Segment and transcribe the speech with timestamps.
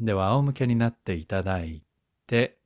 [0.00, 1.82] では仰向けになっていただい
[2.26, 2.58] て、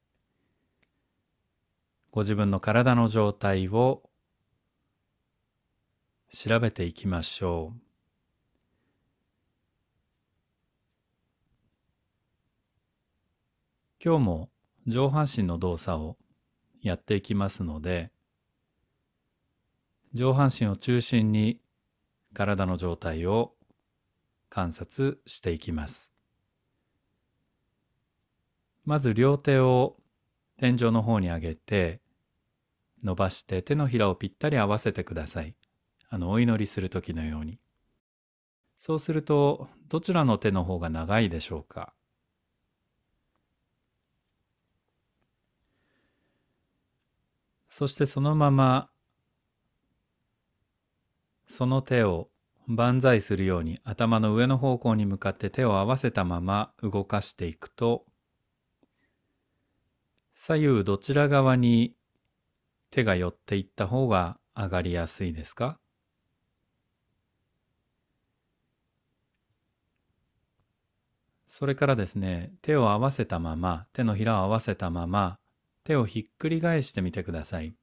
[2.11, 4.03] ご自分の体の状態を
[6.31, 7.81] 調べていきましょう。
[14.03, 14.51] 今日も
[14.87, 16.17] 上半身の動作を
[16.81, 18.11] やっていきますので、
[20.15, 21.61] 上半身を中心に
[22.33, 23.55] 体の状態を
[24.49, 26.18] 観察していきます。
[28.89, 29.97] まず両手を
[30.57, 32.01] 天井の方に上げて
[33.05, 35.55] 伸ばして手のひらをぴったり合わせてください。
[36.09, 37.59] あのお祈りする時のように。
[38.79, 41.93] そうするとどちらの手の方が長いでしょうか？
[47.69, 48.89] そしてそのまま
[51.47, 52.31] その手を
[52.67, 58.07] 万歳するように頭の上の方向に向かって手を合わせたまま動かしていくと
[60.41, 61.95] 左右どちら側に
[62.91, 65.79] 手が寄っていった方が上がりやすいですか？
[71.49, 75.39] それからですね手を合わせたまま手のひらを合わせたまま
[75.83, 77.75] 手をひっくり返してみてください。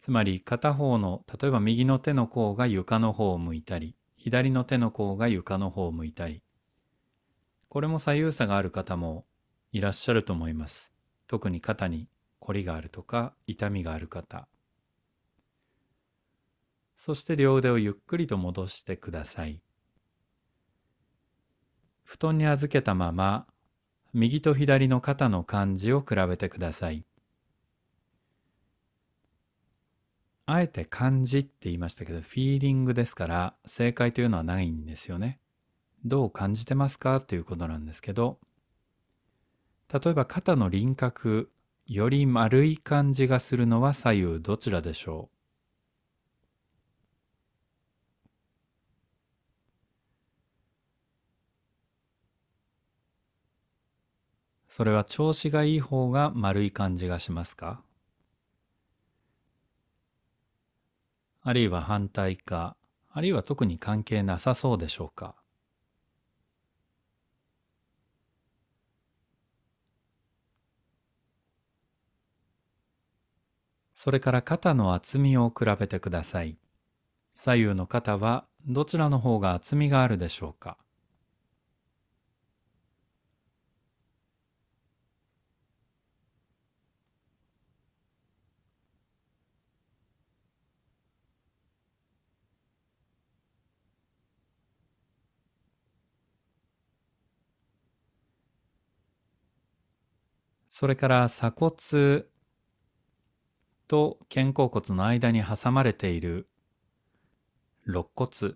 [0.00, 6.42] つまり片方の例えば右の手の甲が床の方を向いたり左の手の甲が床の方を向いたり。
[7.68, 9.24] これも左右差がある方も
[9.70, 10.92] いらっしゃると思います。
[11.26, 14.48] 特に肩に凝りがあるとか痛みがある方。
[16.96, 19.60] そして両腕をゆっくりと戻してください。
[22.04, 23.46] 布団に預けたまま
[24.12, 27.04] 右と左の肩の感じを比べてください。
[30.46, 35.40] あえて感じって言いましたけど、フィーリングですから、正解というのはないんですよね。
[36.04, 38.38] どう感じてますかということなんですけど、
[39.92, 41.50] 例えば肩の輪郭、
[41.86, 45.36] より丸い感じがするのは左右どちらでしょう？
[54.68, 57.80] それは調子がいい方が丸い感じがしますか？
[61.42, 62.76] あるいは反対か、
[63.12, 65.36] あるいは特に関係なさそうでしょうか？
[74.06, 76.56] それから肩の厚みを比べてください。
[77.34, 80.78] 左右の肩はどちらの方が厚みがあるでしょうか？
[100.70, 102.35] それから鎖骨
[103.88, 106.48] と肩甲骨の間に挟まれている
[107.86, 108.54] 肋骨。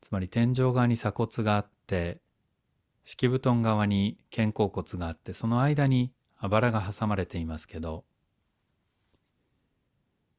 [0.00, 2.20] つまり天井側に鎖骨があって
[3.02, 8.04] 敷布団側に肩甲骨があってその間にあばらが挟まれていますけど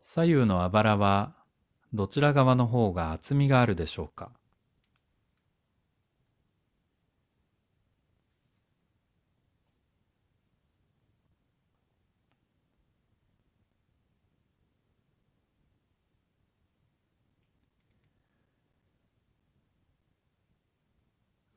[0.03, 1.34] 左右のあばらは
[1.94, 4.31] どちら側の方が厚みがあるでしょうか？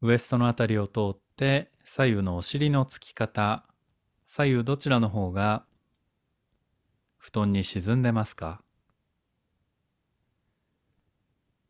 [0.03, 3.67] ウエストのあたりを通って左右のお尻のつき方。
[4.27, 5.65] 左右どちらの方が
[7.19, 8.63] 布団に沈んでますか？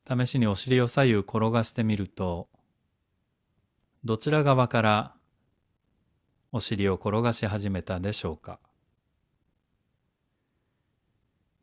[0.07, 2.49] 試しにお尻を左右転がしてみると
[4.05, 5.15] どちら側から
[6.53, 8.61] お尻を転がし始めたでしょうか？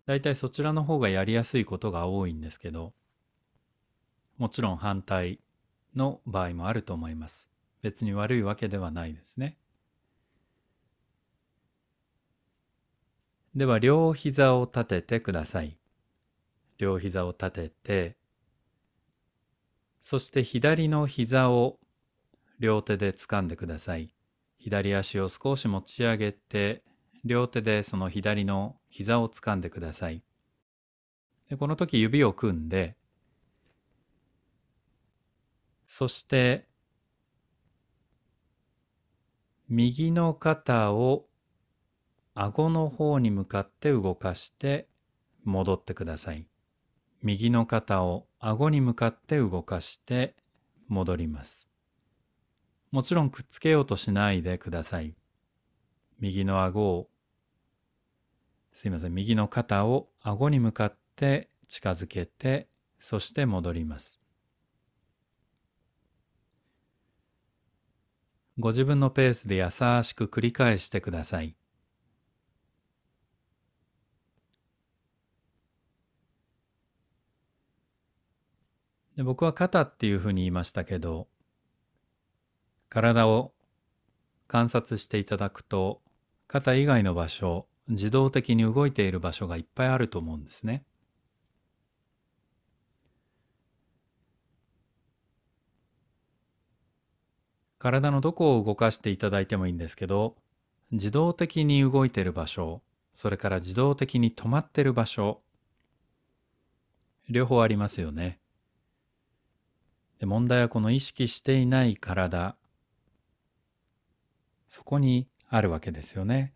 [0.06, 2.94] だいたいそちらの方がやりやすいことが多いんですけど
[4.38, 5.40] もちろん反対。
[5.98, 7.52] の場合もあると思います。
[7.82, 9.58] 別に悪いわけではないですね。
[13.56, 15.78] では両膝を立ててください。
[16.78, 18.18] 両膝を立てて、
[20.02, 21.80] そして左の膝を
[22.60, 24.14] 両手で掴んでください。
[24.60, 26.84] 左足を少し持ち上げて、
[27.26, 30.24] 両手でその左の膝を掴んでください。
[31.50, 32.96] でこの時指を組んで、
[35.88, 36.68] そして
[39.70, 41.26] 右の肩を
[42.34, 44.88] 顎の方に向かって動かして
[45.44, 46.46] 戻ってください。
[47.24, 50.36] 右の肩を顎に向かって動かして
[50.88, 51.70] 戻ります。
[52.92, 55.16] もちろんくっつけようとしないでください。
[56.20, 57.10] 右の顎を、
[58.74, 62.70] すいません、右の肩を顎に向かって近づけて、
[63.00, 64.22] そして戻ります。
[68.60, 69.70] ご自分のペースで優
[70.04, 71.56] しく繰り返してください。
[79.18, 81.28] で僕は肩っていうふうに言いましたけど
[82.90, 83.54] 体を
[84.48, 86.02] 観察していただくと
[86.48, 90.86] 肩以外の場所自動的に動いている場所がいっぱいあると思うんですね。
[97.80, 100.36] 体のどこを動かしていただいてもいいんですけど
[100.92, 102.82] 自動的に動いている場所
[103.14, 105.42] それから自動的に止まっている場所
[107.30, 108.40] 両方ありますよね。
[110.20, 112.56] で問題はこの意識していない体
[114.70, 116.54] そこにあるわけですよね。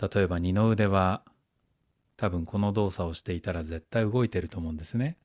[0.00, 1.22] 例えば二の腕は
[2.16, 5.18] 多分この動作をしていたら絶対動いてると思うんですね。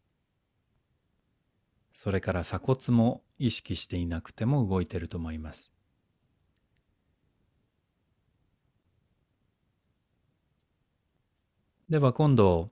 [1.94, 5.74] それから鎖骨も意識していなくても動いてると思います。
[11.89, 12.69] では今度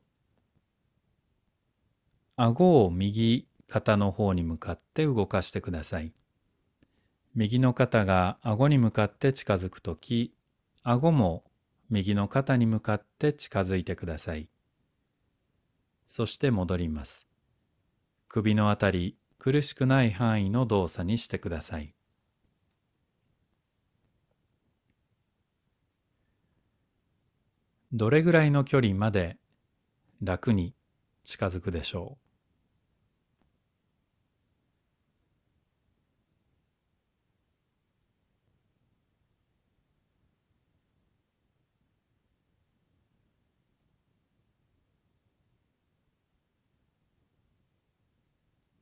[2.35, 6.13] 顎を右肩の方に向かって動かしてください。
[7.33, 10.33] 右の肩が顎に向かって近づくとき、
[10.83, 11.43] 顎も
[11.89, 14.49] 右の肩に向かって近づいてください。
[16.09, 17.27] そして戻ります。
[18.27, 19.17] 首のあたり、
[19.47, 21.95] 苦しくない範囲の動作にしてください。
[27.93, 29.37] どれぐらいの距離まで
[30.21, 30.75] 楽に
[31.23, 32.26] 近づくでしょう？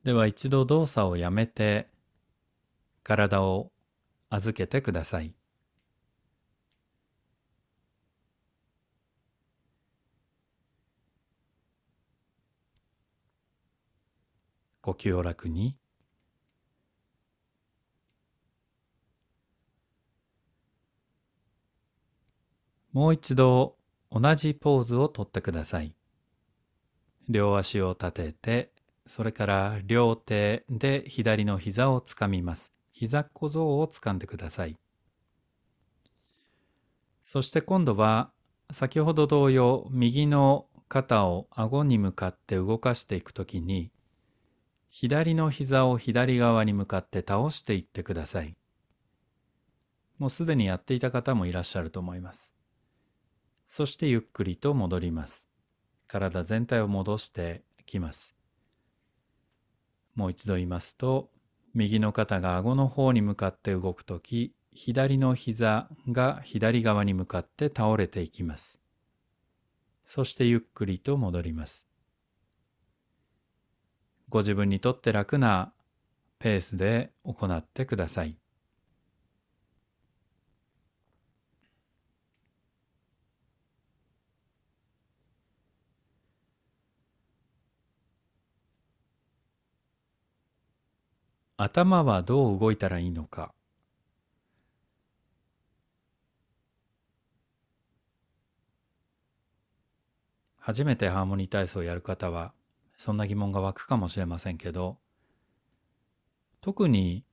[0.05, 1.89] では一度動作をやめて
[3.01, 3.71] 体を
[4.29, 5.33] 預けてください。
[14.81, 15.75] 呼吸を楽に。
[22.93, 23.75] もう一度
[24.11, 25.95] 同じポーズをとってください。
[27.27, 28.74] 両足を立てて
[29.07, 32.73] それから両手で左の膝をつかみます。
[32.91, 34.77] 膝小僧をつかんでください。
[37.23, 38.31] そして今度は
[38.71, 43.91] 先ほど同様右の肩を顎に向かって動かしていくときに
[44.89, 48.55] 左の膝を左側に向かって倒していってください。
[50.17, 52.55] もうすでにやっていた方もいらっしゃると思います。
[53.67, 55.49] そしてゆっくりと戻ります。
[56.07, 58.34] 体全体を戻してきます。
[60.15, 61.29] もう一度言いますと
[61.73, 68.81] 右の肩が顎の方に向かって動くとき左の膝が左側に向かって倒れていきます。
[70.05, 71.87] そしてゆっくりと戻ります。
[74.29, 75.73] ご自分にとって楽な
[76.39, 78.37] ペースで行ってください。
[91.57, 93.53] 頭はどう動いたらいいのか。
[100.57, 102.51] 初めてハーモニー体操をやる方は
[102.97, 104.97] そんな疑問が湧くかもしれませんけど
[106.59, 107.23] 特に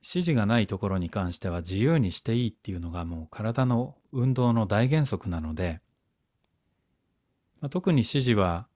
[0.00, 5.80] 指示がないところに関しては自由にしていいっていうのがもう体の運動の大原則なので、
[7.60, 8.66] まあ、特に指示は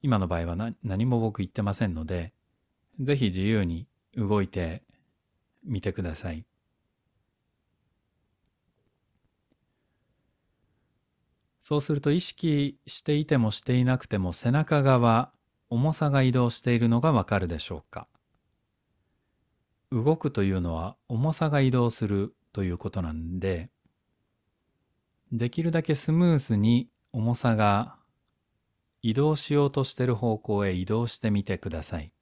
[0.00, 2.32] 今の場合は何も僕言ってませんので
[3.00, 4.82] ぜひ自由に動いて
[5.64, 6.44] みてください。
[11.60, 15.32] そうすると意識していてもしていなくても背中側
[15.70, 18.06] 重さが移動しているのがわかるでしょうか
[19.90, 23.70] 動くというのは重さが移動するということなんで
[25.32, 27.96] できるだけスムースに重さが
[29.02, 32.13] 移動しようとしている方向へ移動してみてください。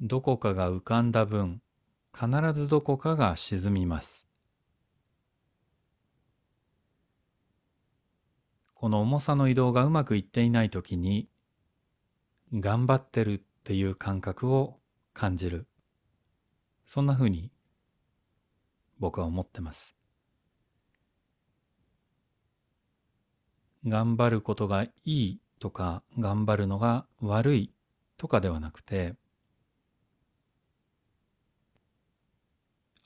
[0.00, 1.62] どこかが浮かんだ分、
[2.12, 4.28] 必ずどこかが沈みます。
[8.74, 11.28] この重さの移動がうまくいっていないときに、
[12.52, 14.78] 頑張ってるっていう感覚を
[15.12, 15.66] 感じる。
[16.86, 17.50] そんな風に
[18.98, 19.96] 僕は思ってます。
[23.86, 27.70] 頑張ることがいいとか頑張るのが悪い
[28.16, 29.14] とかではなくて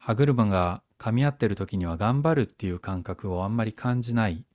[0.09, 4.47] 歯車が噛み合ってる時には頑張るっていう感覚をあんまり感じない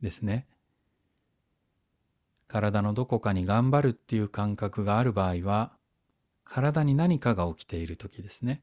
[0.00, 0.46] ですね。
[2.48, 5.72] 体のどこかに頑張るっていう感覚がある場合は
[6.44, 8.62] 体に何かが起きている時ですね。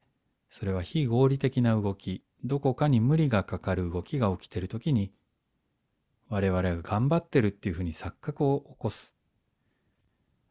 [0.50, 5.12] それは非合理的な動き、どこかに無理がかかる動きが起きている時に
[6.30, 9.14] 我々が頑張ってるっていうふうに錯覚を起こす。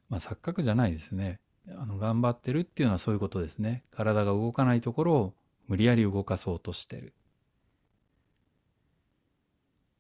[0.08, 1.40] まあ錯覚じゃないですね。
[1.76, 3.82] あの頑張ってるっていうのはそういうことですね。
[3.90, 5.34] 体が動かないところを
[5.68, 7.14] 無理やり動かそうとしてる。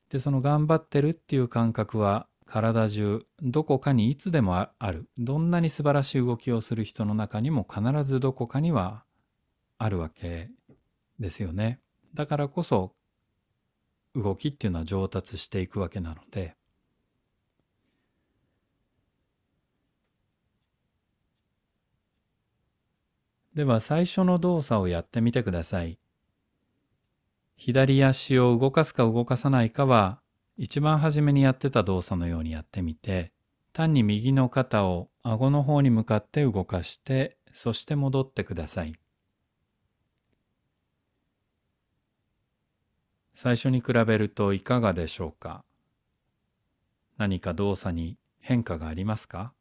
[0.08, 5.08] で、その頑張ってるっていう感覚は体中どこかにいつでもある。
[5.18, 9.04] どんなに素晴らしい動きをする人の中にも必ずどこかには
[9.76, 10.50] あるわけ
[11.20, 11.80] ですよね。
[12.14, 12.94] だからこそ
[14.14, 16.56] 動きっていうのは上達していくわけなので
[23.58, 25.98] では最初の動作をやってみてください。
[27.56, 30.20] 左足を動かすか動かさないかは
[30.56, 33.32] 一番初めにやってた動作のようにやってみて
[33.72, 38.94] 単に右の肩を顎の方に向かって動かしてそして戻ってください。
[43.34, 45.64] 最初に比べるといかがでしょうか？
[47.16, 49.52] 何か動作に変化がありますか？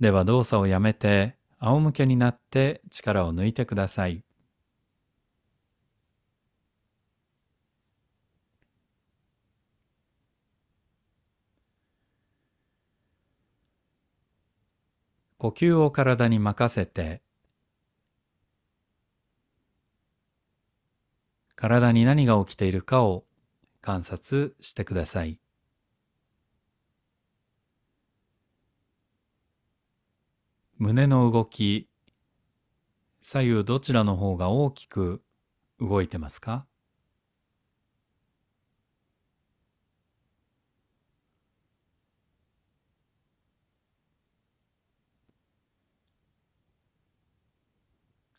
[0.00, 4.22] では動作をやめて仰向けになって力を抜いてください。
[15.38, 17.22] 呼吸を体に任せて
[21.56, 23.24] 体に何が起きているかを
[23.80, 25.40] 観察してください。
[30.78, 31.88] 胸の動き、
[33.22, 35.22] 左右どちらの方が大きく
[35.80, 36.66] 動いてますか？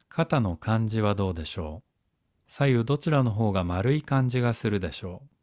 [0.07, 1.81] 肩の感じはどうでしょ
[2.47, 2.51] う？
[2.51, 5.36] 左右どちらの方が丸い感じがするでしょう？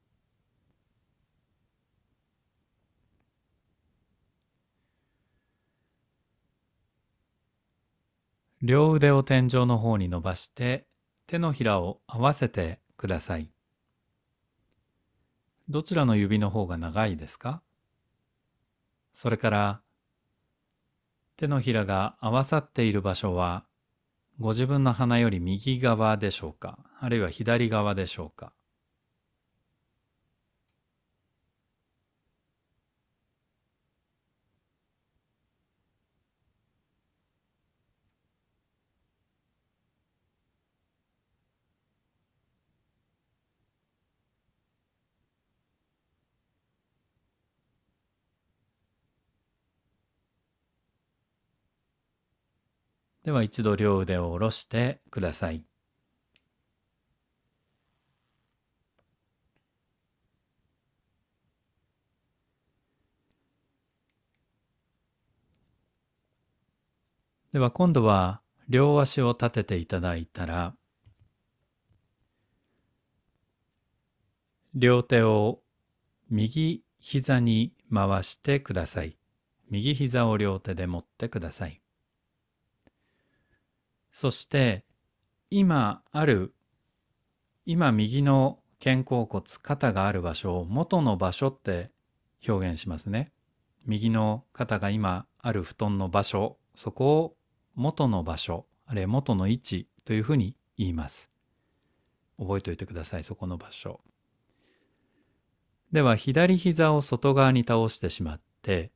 [8.66, 10.87] 両腕を天井の方に伸ばして
[11.26, 13.50] 手のひらを合わせてください。
[15.68, 17.61] どちらの指の方が長いですか？
[19.12, 19.83] それから
[21.37, 23.66] 手のひらが合わさっている場所は
[24.40, 26.78] ご自分の鼻より右側でしょうか？
[27.00, 28.54] あるいは左側でしょうか？
[53.25, 55.64] では一度両腕を下ろしてください。
[67.54, 70.75] では今度は両足を立てていただいたら
[74.75, 75.61] 両手を
[76.28, 79.16] 右膝に回してください。
[79.71, 81.84] 右膝を両手で持ってください。
[84.14, 84.85] そして
[85.50, 86.54] 今ある
[87.66, 91.90] 今右の肩甲骨肩がある場所を元の場所って
[92.49, 93.33] 表現しますね。
[93.87, 97.37] 右の肩が今ある布団の場所そこを
[97.75, 101.28] 元の場所あるいは元の位置というふうに言います。
[102.38, 104.00] 覚えておいてくださいそこの場所。
[105.90, 108.92] では左膝を外側に倒してしまって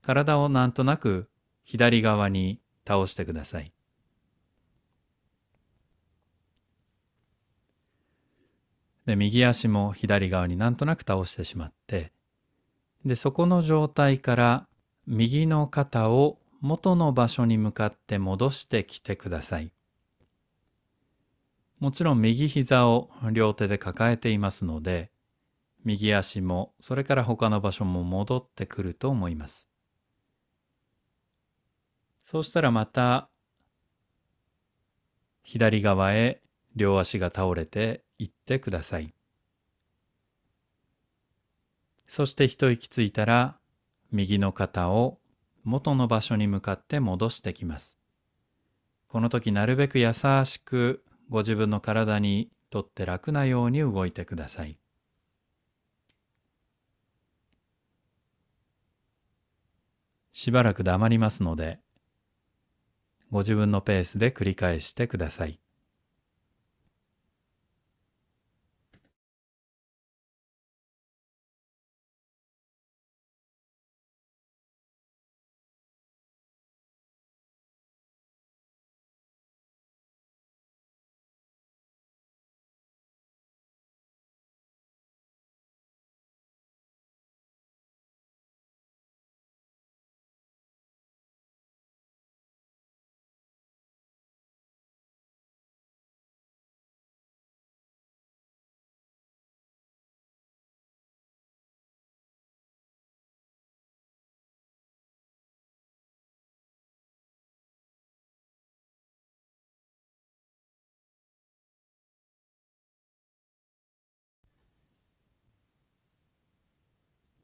[0.00, 1.28] 体をなんとなく
[1.62, 3.72] 左側に倒してください。
[9.06, 12.12] で右足も左側になんとなく倒してしまって
[13.04, 14.68] でそこの状態から
[15.06, 19.72] 右の肩を元の場所に向かって戻してきてください。
[21.80, 25.10] もちろん右膝を両手で抱えていますので、
[25.84, 29.71] 右足もそれから他の場所も戻ってくると思います。
[32.22, 33.28] そうしたらまた
[35.42, 36.40] 左側へ
[36.76, 39.12] 両足が倒れていってください。
[42.06, 43.58] そして一息ついたら
[44.10, 45.18] 右の肩を
[45.64, 47.98] 元の場所に向かって戻してきます。
[49.08, 54.78] この時なるべく優しくご自分の体にとって楽なように動いてください。
[60.32, 61.78] しばらく黙りますので、
[63.32, 65.58] ご自分のペースで繰り返してください。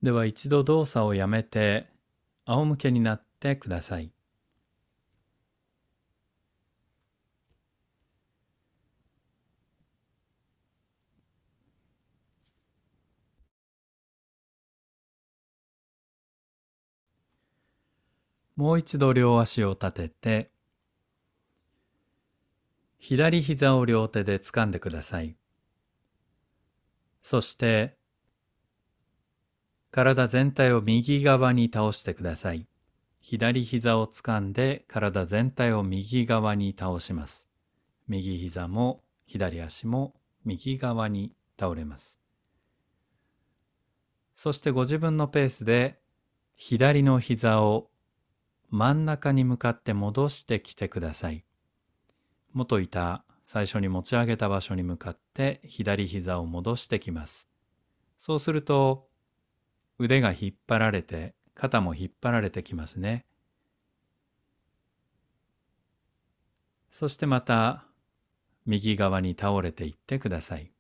[0.03, 1.89] では一度動作をやめて
[2.45, 4.13] 仰向けになってください。
[18.59, 20.51] もう一度両足を立てて、
[22.99, 25.37] 左膝を両手で掴んでください。
[27.23, 27.98] そして
[29.91, 32.67] 体全体を右側に倒してください。
[33.21, 37.49] 左膝を掴んで体全体を右側に倒します。
[38.07, 42.21] 右膝も左足も右側に倒れます。
[44.35, 45.99] そしてご自分のペースで
[46.57, 47.91] 左の膝を
[48.71, 51.45] 真ん中に向かって戻してきてください。
[52.53, 57.49] 元いた最初に持ち上げた場所に向かって左膝を戻してきます。
[58.19, 59.08] そうすると
[59.99, 63.27] 腕が引っ張られて肩も引っ張られてきますね。
[66.91, 67.85] そしてまた
[68.67, 70.73] 右側に倒れていってください。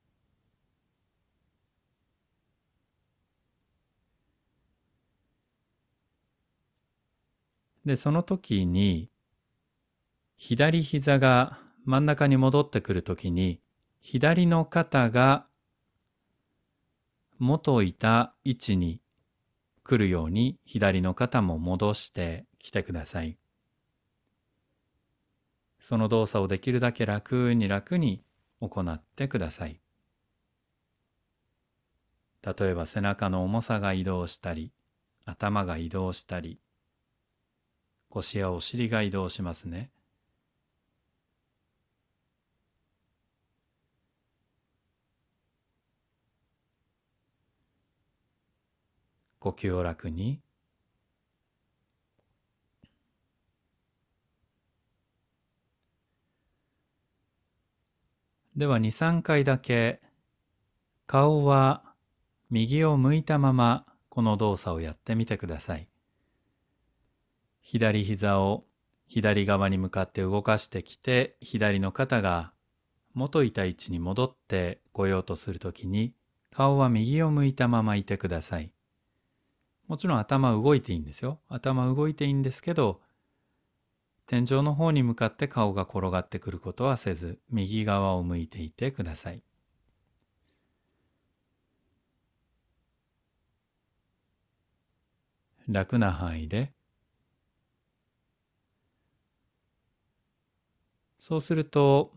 [7.84, 9.10] で、その時に
[10.36, 13.60] 左膝が真ん中に戻ってくるときに
[14.00, 15.46] 左の肩が
[17.38, 19.00] 元いた位置に
[19.88, 23.38] 来るように左の肩も戻してきてください。
[25.80, 28.22] その動作をできるだけ楽に楽に
[28.60, 29.80] 行ってください。
[32.42, 34.74] 例えば背中の重さが移動したり、
[35.24, 36.60] 頭が移動したり、
[38.10, 39.90] 腰やお尻が移動しますね。
[49.52, 50.40] 呼吸を楽に。
[58.56, 60.00] では23回だけ
[61.06, 61.84] 顔は
[62.50, 65.88] 右を向いたままこの動作をやってみてください。
[67.62, 68.64] 左膝を
[69.06, 72.52] 左側に向かって動かしてきて左の肩が
[73.14, 76.14] 元いた位置に戻ってこようとするときに
[76.50, 78.72] 顔は右を向いたままいてください。
[79.88, 81.40] もちろん頭動いていいんですよ。
[81.48, 83.00] 頭動いていいんですけど、
[84.26, 89.42] 天井の方に向かって顔が転がってくることはせず、右側を向いていてください。
[95.68, 96.72] 楽な範囲で、
[101.20, 102.12] そうすると、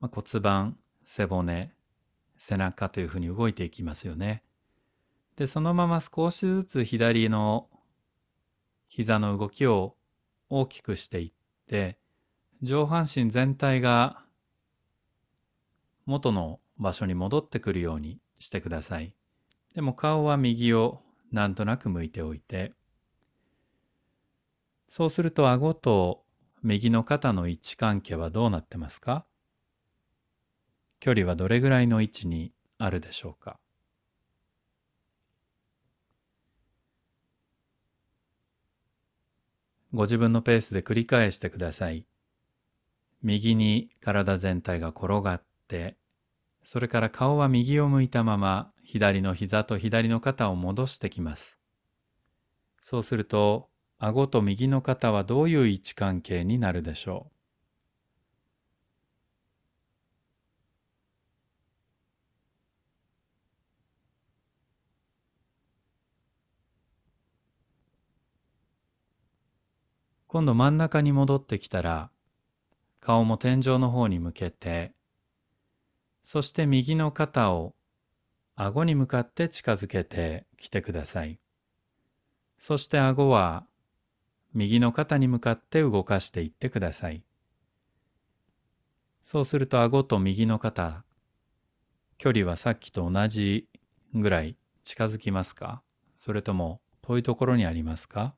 [0.00, 1.72] まあ、骨盤、背骨、
[2.44, 4.42] 背中というふうに動いていきますよね。
[5.36, 7.68] で、そのまま少しずつ左の
[8.88, 9.94] 膝の動きを
[10.50, 11.32] 大きくしていっ
[11.68, 11.98] て、
[12.60, 14.24] 上半身全体が
[16.04, 19.14] 元の場所に戻ってくるようにしてください。
[19.74, 21.00] でも顔は右を
[21.30, 22.72] なんとなく向いておいて、
[24.88, 26.24] そうすると顎と
[26.64, 29.24] 右の肩の位置関係はどうなってますか？
[31.04, 33.58] 距離はどれぐらいの位置にあるでしょうか？
[39.92, 42.06] ご自分のペースで繰り返してください。
[43.20, 45.96] 右に体全体が転がって、
[46.64, 51.58] それから顔は右を向いたまま左の膝と左の肩を戻してきます。
[52.80, 57.41] そうすると、顎と右の肩はどういう位置関係になるでしょう？
[70.32, 72.08] 今度真ん中に戻ってきたら、
[73.00, 74.94] 顔も天井の方に向けて、
[76.24, 77.74] そして右の肩を
[78.56, 81.38] 顎に向かって近づけてきてください。
[82.58, 83.66] そして顎は
[84.54, 87.22] 右の肩に向かって動かしていってください。
[89.22, 91.04] そうすると顎と右の肩、
[92.16, 93.68] 距離はさっきと同じ
[94.14, 95.82] ぐらい近づきますか？
[96.16, 98.34] それとも遠いところにありますか？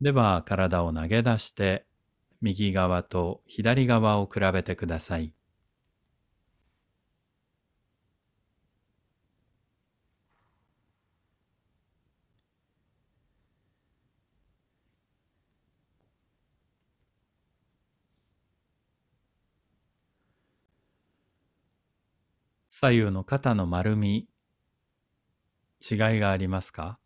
[0.00, 1.84] では体を投げ出して
[2.40, 5.34] 右側と左側を比べてください。
[22.70, 24.26] 左右の肩の丸み、
[25.82, 26.98] 違いがありますか？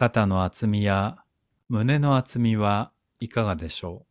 [0.00, 1.18] 肩の厚みや
[1.68, 4.06] 胸の厚みはいかがでしょ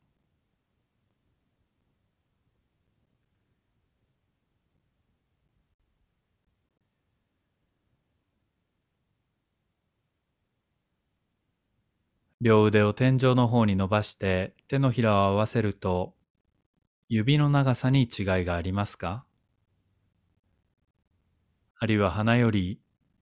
[12.39, 12.43] う？
[12.43, 16.13] 両腕を天井の方に伸ばして手のひらを合わせると
[17.07, 19.25] 指の長さに違いがありますか？
[21.79, 22.79] あるいは鼻より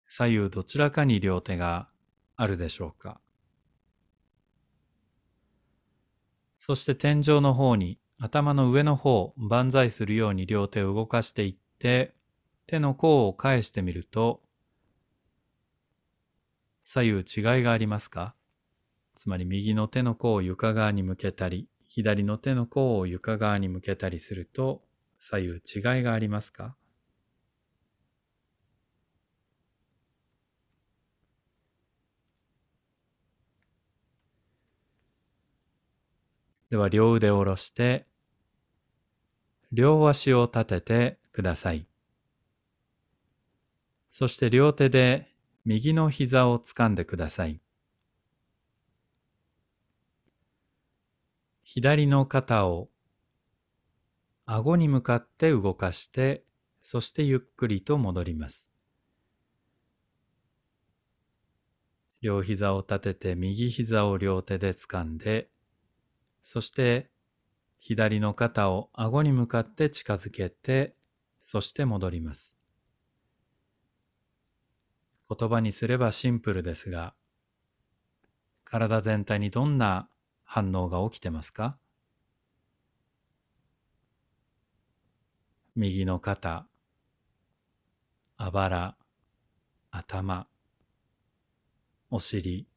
[0.09, 1.88] 左右どちらかに両手が
[2.37, 3.20] あるでしょうか？
[6.59, 12.14] そして天井の方に頭の上の方万歳するように両手を動かしていって
[12.66, 14.42] 手の甲を返してみると
[16.85, 18.35] 左右違いがありますか？
[19.16, 24.83] つまり右の手の甲を床側に向けたり左の手の甲を床側に向けたりすると
[25.18, 25.53] 左右
[25.96, 26.75] 違いがありますか？
[36.70, 38.07] では両腕を下ろして、
[39.72, 41.87] 両足を立ててください。
[44.11, 45.33] そして両手で
[45.64, 47.61] 右の膝を掴んでください。
[51.62, 52.88] 左の肩を
[54.46, 56.44] 顎に向かって動かして、
[56.83, 58.70] そしてゆっくりと戻ります。
[62.22, 65.50] 両膝を立てて右膝を両手で掴んで、
[66.48, 67.11] そして
[67.80, 70.94] 左の肩を顎に向かって近づけて、
[71.42, 72.56] そして戻ります。
[75.28, 77.14] 言葉にすればシンプルですが、
[78.62, 80.09] 体全体にどんな
[80.44, 81.78] 反応が起きてますか？
[85.74, 86.68] 右の肩、
[88.37, 88.96] あばら、
[89.90, 90.46] 頭、
[92.09, 92.68] お尻、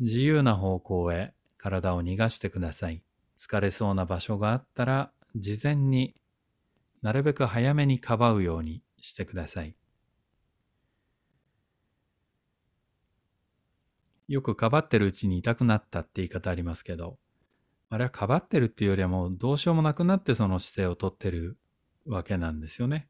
[0.00, 3.02] 自由な方向へ体を逃がしてください。
[3.38, 6.14] 疲れそうな場所があったら、事前に
[7.02, 9.76] なるべく早めにかばうようにしてください。
[14.28, 17.18] よくかばってるうちに痛くなったって言い方ありますけど、
[17.90, 21.58] あれはかばってるっていうよりはもうどうしようもなくなってその姿勢をとってる
[22.06, 23.08] わけなんですよね。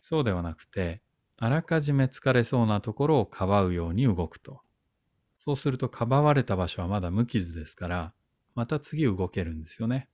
[0.00, 1.02] そうではなくて、
[1.36, 4.63] あらかじめ疲れそうなところをかばうように動くと。
[5.44, 8.14] そうするとかばわれた場所はまだ無傷ですから、
[8.54, 10.08] また次動けるんですよね。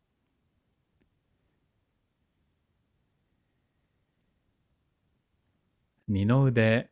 [6.09, 6.91] 二の腕、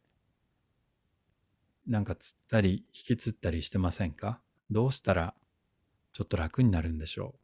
[1.88, 4.40] なんかつったり引きつったりしてませんか？
[4.70, 5.34] どうしたら
[6.12, 7.38] ちょっと楽になるんでしょう？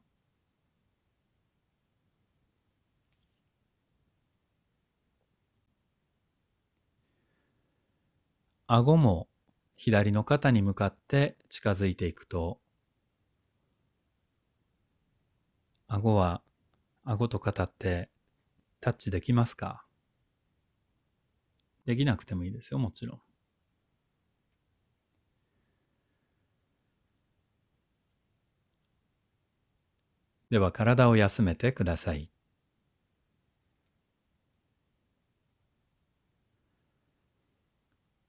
[8.69, 9.29] 顎も
[9.77, 12.61] 左の肩に向かって近づいていくと、
[15.89, 16.43] 顎は、
[17.05, 18.11] 顎と肩って
[18.81, 19.85] タッチできますか？
[21.85, 23.21] できなくてもいいですよ、もちろん。
[30.51, 32.31] では体を休めてください。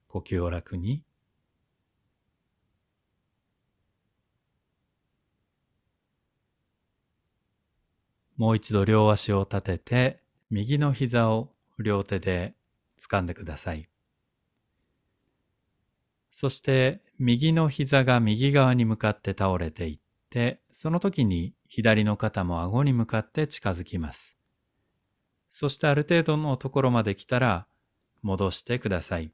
[0.07, 1.03] 呼吸を楽に。
[8.37, 10.19] もう一度両足を立てて、
[10.49, 12.53] 右の膝を両手で
[13.01, 13.87] 掴んでください。
[16.31, 24.37] そして右の膝が右側に向かって倒れていって、その時に左の肩も顎に向かって近づきます。
[25.49, 27.67] そしてある程度のところまで来たら
[28.21, 29.31] 戻してください。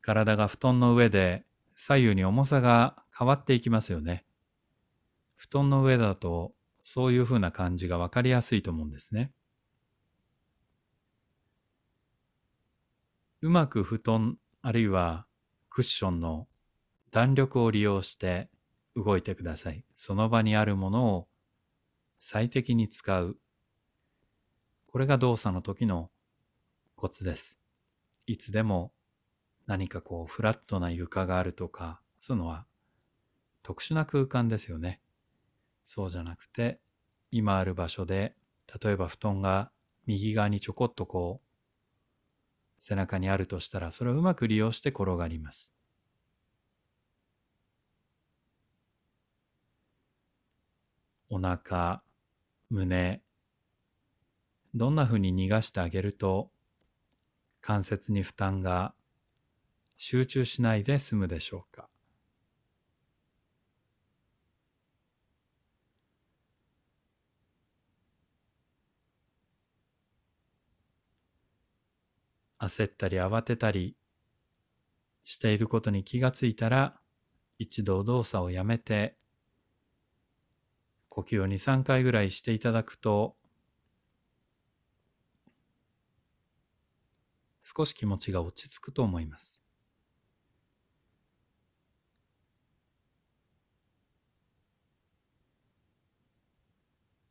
[0.00, 4.24] 体が布団の上で左右に重さが変わっていきますよね。
[5.44, 9.30] 布団の上だとそういうふうな感じがわかりやすいと思うんですね。
[13.42, 15.26] うまく布団あるいは
[15.68, 16.48] クッションの
[17.10, 18.48] 弾力を利用して
[18.96, 19.84] 動いてください。
[19.94, 21.28] その場にあるものを
[22.18, 23.36] 最適に使う。
[24.86, 26.10] これが動作の時の
[26.96, 27.60] コツです。
[28.26, 28.94] いつでも
[29.66, 32.64] 何かこうフラットな床があるとか、そういうのは
[33.62, 35.02] 特殊な空間ですよね。
[35.86, 36.80] そうじゃなくて、
[37.30, 38.36] 今ある場所で、
[38.82, 39.72] 例えば布団が
[40.06, 41.48] 右側にちょこっとこう、
[42.78, 45.74] 背中にあるとしたら、それをうまく利用して転がります。
[51.28, 52.02] お腹、
[52.70, 53.22] 胸、
[54.74, 56.50] どんなふうに逃がしてあげると、
[57.60, 58.94] 関節に負担が
[59.96, 61.88] 集中しないで済むでしょうか。
[72.64, 73.96] 焦ったり慌てたり
[75.24, 77.00] していることに気がついたら
[77.58, 79.16] 一度動作をやめて
[81.08, 83.36] 呼吸を2、3回ぐらいしていただくと
[87.62, 89.62] 少し気持ちが落ち着くと思います。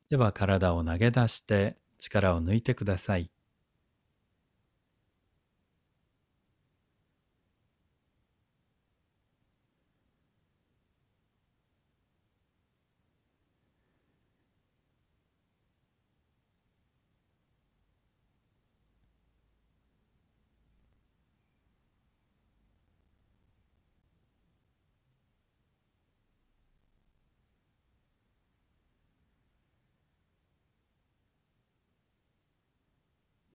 [0.09, 3.32] では体を投げ出して力を抜いてください。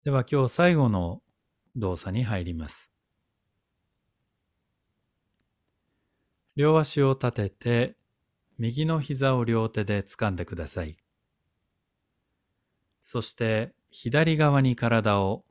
[0.04, 1.22] では今日最後の
[1.74, 2.92] 動作に入ります。
[6.54, 7.96] 両足を立てて、
[8.58, 10.96] 右の膝を両手で掴んでください。
[13.02, 15.44] そして左側に体を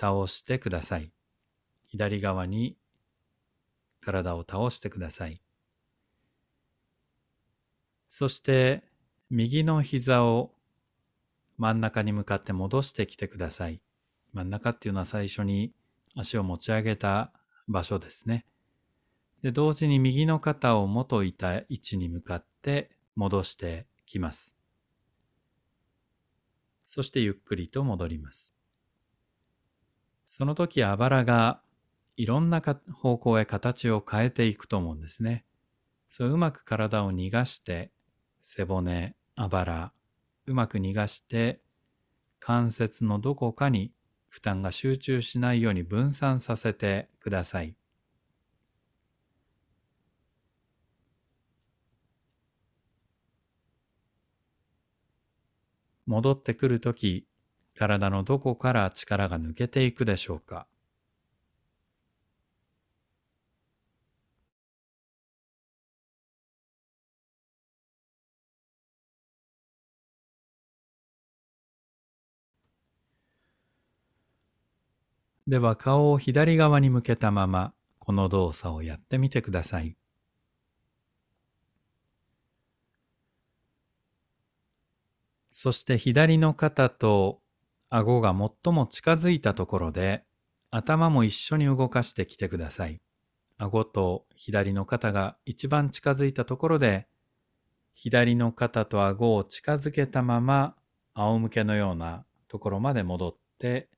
[0.00, 1.12] 倒してください。
[1.86, 2.76] 左側に
[4.00, 5.40] 体を倒してください。
[8.08, 8.82] そして
[9.30, 10.54] 右の膝を
[11.60, 13.82] 真ん中に向かって戻してきてください。
[14.32, 15.74] 真ん中っていうのは最初に
[16.16, 17.34] 足を持ち上げた
[17.68, 18.46] 場所ですね。
[19.42, 24.56] で、同時に右の肩を元いた位置に向かって戻してきます。
[26.86, 28.54] そしてゆっくりと戻ります。
[30.28, 31.60] その時あばらが
[32.16, 35.44] いろんな方向へ形を変えていくと思うんですね。
[36.08, 37.90] そううまく体を逃がして
[38.42, 39.92] 背骨、あばら、
[40.46, 41.60] うまく逃がして
[42.40, 43.92] 関節のどこかに
[44.28, 47.76] 負担が集中しないように分散させてください。
[56.06, 57.28] 戻ってくるとき、
[57.76, 60.66] 体のどこから力が抜けていくでしょうか
[75.50, 79.96] では顔を左側に向けたままこの動作をやってみてください。
[85.52, 87.42] そして左の肩と
[87.90, 90.24] 顎が最も近づいたところで
[90.70, 93.02] 頭も一緒に動かしてきてください。
[93.58, 97.08] 顎と左の肩が一番近づいたところで、
[97.94, 100.76] 左の肩と顎を近づけたまま、
[101.12, 103.90] 仰向けのようなところまで戻って、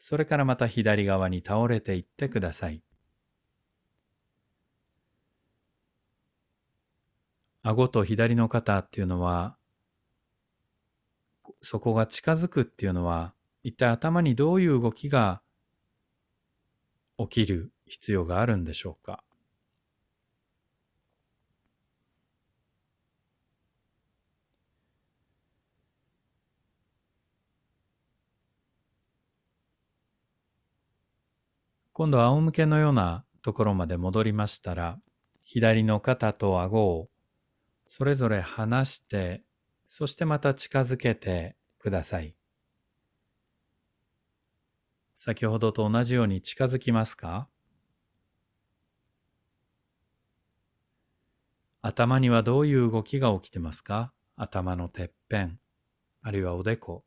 [0.00, 2.82] それからまた左側に倒れていってください。
[7.62, 9.56] 顎と左の肩っていうのは、
[11.60, 15.42] そこが近づくっていうのは、一体頭にどういう動きが
[17.18, 19.24] 起きる必要があるんでしょうか？
[31.98, 35.00] 今度は仰向けのようなところまで戻りましたら、
[35.42, 37.08] 左の肩と顎を
[37.88, 39.42] それぞれ離して、
[39.88, 42.36] そしてまた近づけてください。
[45.18, 47.48] 先ほどと同じように近づきますか？
[51.82, 54.12] 頭にはどういう動きが起きてますか？
[54.36, 55.58] 頭のてっぺん、
[56.22, 57.02] あるいはおでこ。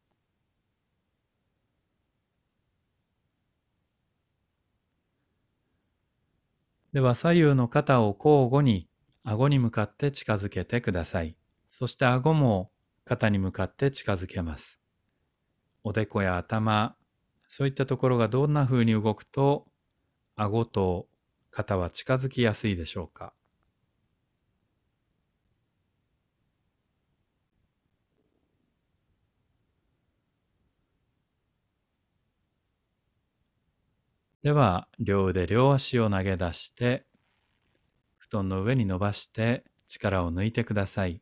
[6.94, 8.90] では左右の肩を交互に
[9.24, 11.38] 顎に向かって近づけてください。
[11.70, 12.72] そして顎も
[13.06, 14.82] 肩に向かって近づけます。
[15.84, 16.98] おでこや頭、
[17.48, 19.68] そういったところがどんな風に動くと、
[20.36, 21.08] 顎と
[21.50, 23.34] 肩は近づきやすいでしょうか。
[34.44, 37.06] では、両腕両足を投げ出して、
[38.18, 41.22] 布団の上に伸ばして力を抜いてください。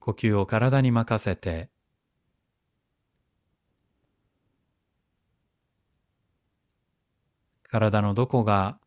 [0.00, 1.68] 呼吸を体に任せて
[7.68, 8.78] 体のどこが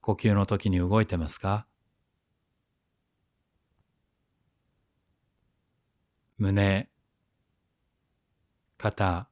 [0.00, 1.66] 呼吸の時に動いてますか？
[6.38, 6.88] 胸、
[8.84, 9.30] 肩、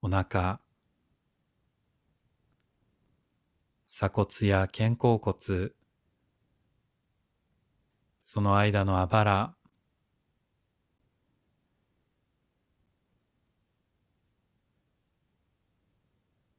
[0.00, 0.60] お腹、
[3.88, 5.72] 鎖骨や肩甲骨、
[8.22, 9.54] その間のあばら、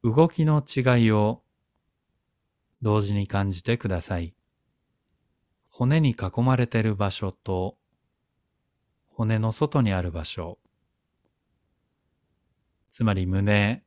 [0.03, 1.43] 動きの違いを
[2.81, 4.35] 同時に感じてください。
[5.69, 7.77] 骨に囲まれている場所と
[9.19, 10.59] 骨の外にある場所、
[12.91, 13.83] つまり胸、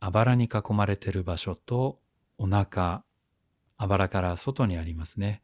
[0.00, 2.00] あばらに囲まれている場所と
[2.38, 3.04] お腹、
[3.78, 5.42] あばらから外にありますね。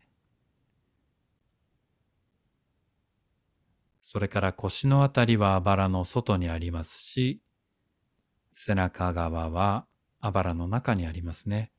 [4.00, 7.40] それから腰のあたりはあばらの外にありますし、
[8.54, 9.86] 背中側は
[10.20, 11.72] あばらの中にありますね。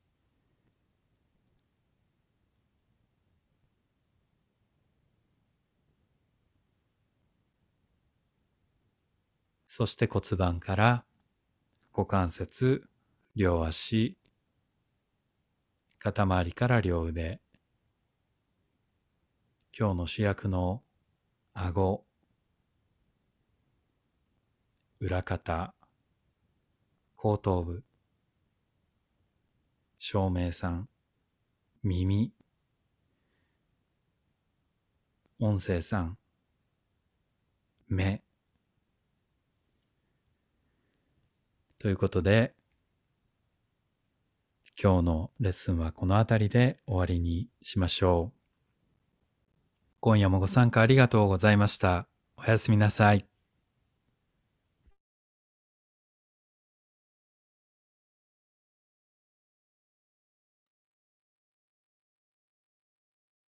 [9.70, 11.06] そして骨盤から
[11.92, 12.88] 股関節、
[13.36, 14.16] 両足、
[15.98, 17.42] 肩周りから両腕、
[19.78, 20.84] 今日の主役の
[21.54, 22.06] 顎、
[25.00, 25.74] 裏肩、
[27.16, 27.84] 後頭部、
[29.98, 30.90] 照明さん、
[31.82, 32.32] 耳、
[35.40, 36.18] 音声さん、
[37.88, 38.22] 目。
[41.80, 42.54] ということで、
[44.82, 48.40] 今日のレッスンはこの辺りで終わりにしましょう。
[50.02, 52.08] 今夜もご参加ありがとうございました。
[52.38, 53.29] おやすみなさい。